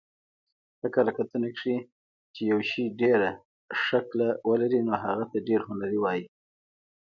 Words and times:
په 0.79 0.87
کره 0.93 1.11
کتنه 1.17 1.49
کښي، 1.55 1.75
چي 2.33 2.41
یوشي 2.51 2.85
ډېره 3.01 3.29
ښکله 3.83 4.29
ولري 4.49 4.79
نو 4.87 4.93
هغه 5.03 5.25
ته 5.31 5.37
ډېر 5.47 5.61
هنري 5.69 5.97
وايي. 6.01 6.25